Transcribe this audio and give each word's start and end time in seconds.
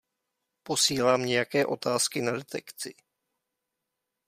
Posílám 0.63 1.25
nějaké 1.25 1.65
otázky 1.65 2.21
na 2.21 2.31
detekci. 2.31 2.93